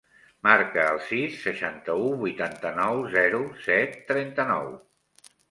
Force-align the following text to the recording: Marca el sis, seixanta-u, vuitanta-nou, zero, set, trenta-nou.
Marca 0.45 0.85
el 0.93 1.01
sis, 1.09 1.35
seixanta-u, 1.43 2.07
vuitanta-nou, 2.23 3.03
zero, 3.19 3.43
set, 3.69 3.95
trenta-nou. 4.11 4.75